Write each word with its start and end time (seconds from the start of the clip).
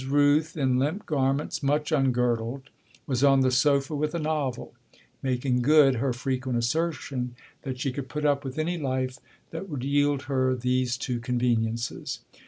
Rooth, 0.09 0.57
in 0.57 0.79
limp 0.79 1.05
garments 1.05 1.61
much 1.61 1.91
ungirdled, 1.91 2.71
was 3.05 3.23
on 3.23 3.41
the 3.41 3.51
sofa 3.51 3.95
with 3.95 4.15
a 4.15 4.19
novel, 4.19 4.73
making 5.21 5.61
good 5.61 5.97
her 5.97 6.11
frequent 6.11 6.57
assertion 6.57 7.35
that 7.61 7.79
she 7.79 7.91
could 7.91 8.09
put 8.09 8.25
up 8.25 8.43
with 8.43 8.57
any 8.57 8.79
life 8.79 9.19
that 9.51 9.69
would 9.69 9.83
yield 9.83 10.23
her 10.23 10.55
these 10.55 10.97
two 10.97 11.19
conveniences. 11.19 12.21